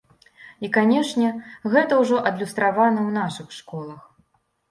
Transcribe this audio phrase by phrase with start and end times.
[0.35, 1.27] І, канешне,
[1.75, 4.01] гэта ўжо адлюстравана ў нашых школах.